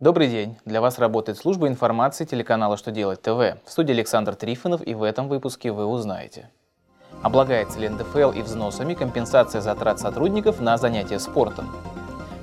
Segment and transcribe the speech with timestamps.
[0.00, 0.58] Добрый день!
[0.64, 3.62] Для вас работает служба информации телеканала «Что делать ТВ».
[3.64, 6.50] В студии Александр Трифонов и в этом выпуске вы узнаете.
[7.22, 11.70] Облагается ли НДФЛ и взносами компенсация затрат сотрудников на занятия спортом?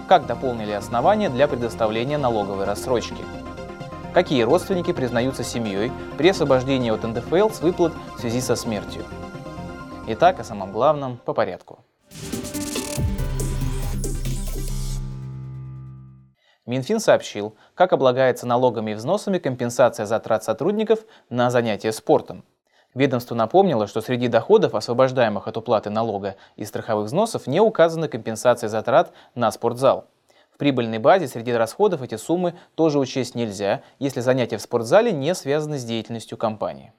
[0.07, 3.21] Как дополнили основания для предоставления налоговой рассрочки?
[4.13, 9.03] Какие родственники признаются семьей при освобождении от НДФЛ с выплат в связи со смертью?
[10.07, 11.79] Итак, о самом главном по порядку.
[16.71, 22.45] Минфин сообщил, как облагается налогами и взносами компенсация затрат сотрудников на занятия спортом.
[22.93, 28.69] Ведомство напомнило, что среди доходов, освобождаемых от уплаты налога и страховых взносов, не указана компенсация
[28.69, 30.07] затрат на спортзал.
[30.49, 35.35] В прибыльной базе среди расходов эти суммы тоже учесть нельзя, если занятия в спортзале не
[35.35, 36.93] связаны с деятельностью компании.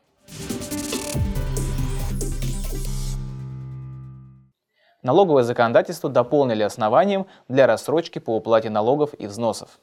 [5.02, 9.80] Налоговое законодательство дополнили основанием для рассрочки по уплате налогов и взносов.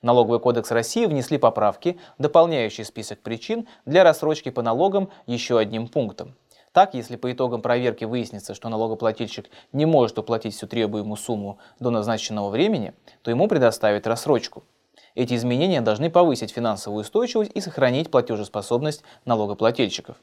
[0.00, 5.88] В Налоговый кодекс России внесли поправки, дополняющие список причин для рассрочки по налогам еще одним
[5.88, 6.36] пунктом.
[6.72, 11.90] Так, если по итогам проверки выяснится, что налогоплательщик не может уплатить всю требуемую сумму до
[11.90, 14.64] назначенного времени, то ему предоставят рассрочку.
[15.14, 20.16] Эти изменения должны повысить финансовую устойчивость и сохранить платежеспособность налогоплательщиков.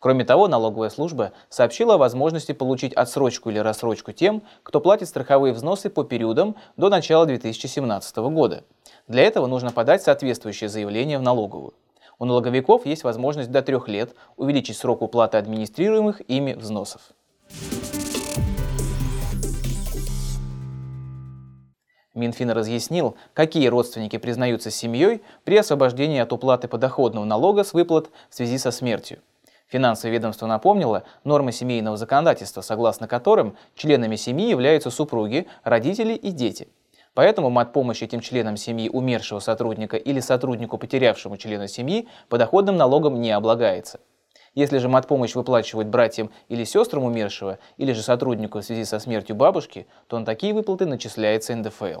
[0.00, 5.52] Кроме того, налоговая служба сообщила о возможности получить отсрочку или рассрочку тем, кто платит страховые
[5.52, 8.62] взносы по периодам до начала 2017 года.
[9.08, 11.74] Для этого нужно подать соответствующее заявление в налоговую.
[12.20, 17.00] У налоговиков есть возможность до трех лет увеличить срок уплаты администрируемых ими взносов.
[22.14, 28.34] Минфин разъяснил, какие родственники признаются семьей при освобождении от уплаты подоходного налога с выплат в
[28.34, 29.18] связи со смертью.
[29.68, 36.68] Финансовое ведомство напомнило нормы семейного законодательства, согласно которым членами семьи являются супруги, родители и дети.
[37.12, 43.30] Поэтому мат-помощь этим членам семьи умершего сотрудника или сотруднику, потерявшему члена семьи, подоходным налогом не
[43.30, 44.00] облагается.
[44.54, 49.36] Если же мат-помощь выплачивают братьям или сестрам умершего, или же сотруднику в связи со смертью
[49.36, 52.00] бабушки, то на такие выплаты начисляется НДФЛ.